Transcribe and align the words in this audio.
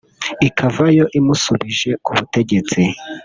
ikavayo 0.47 1.05
imusubuje 1.19 1.89
kubutegetsi 2.05 2.81